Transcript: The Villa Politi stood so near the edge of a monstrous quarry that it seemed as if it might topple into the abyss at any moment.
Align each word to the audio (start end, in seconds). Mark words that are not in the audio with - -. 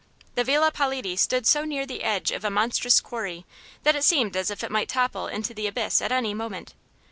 The 0.33 0.43
Villa 0.43 0.71
Politi 0.71 1.15
stood 1.15 1.45
so 1.45 1.63
near 1.63 1.85
the 1.85 2.01
edge 2.01 2.31
of 2.31 2.43
a 2.43 2.49
monstrous 2.49 2.99
quarry 3.01 3.45
that 3.83 3.95
it 3.95 4.03
seemed 4.03 4.35
as 4.35 4.49
if 4.49 4.63
it 4.63 4.71
might 4.71 4.89
topple 4.89 5.27
into 5.27 5.53
the 5.53 5.67
abyss 5.67 6.01
at 6.01 6.11
any 6.11 6.33
moment. 6.33 6.73